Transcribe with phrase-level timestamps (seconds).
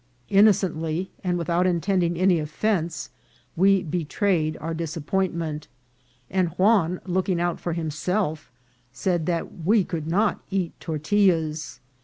[0.29, 3.11] In nocently, and without intending any offence,
[3.55, 5.67] we be trayed our disappointment;
[6.27, 8.51] and Juan, looking out for himself,
[8.91, 11.79] said that we could not eat tortillas.